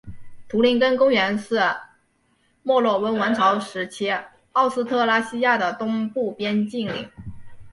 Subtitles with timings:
[0.49, 1.59] 图林根公国是
[2.63, 4.11] 墨洛温王朝时期
[4.53, 7.07] 奥斯特拉西亚的东部边境领。